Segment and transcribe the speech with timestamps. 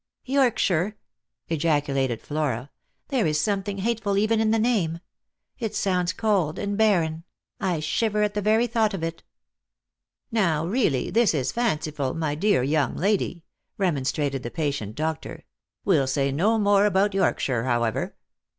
[0.35, 0.97] "Yorkshire!"
[1.55, 2.71] ejaculated Flora;"
[3.09, 4.99] there is something hateful even in the name.
[5.59, 7.23] It sounds cold and barren.
[7.59, 9.21] I shiver at the very thought of it.""
[10.31, 13.43] Now, really this is fanciful, my dear young lady,
[13.79, 15.43] remon strated the patient doctor;"
[15.85, 18.15] we'll say no more about Yorkshire, however.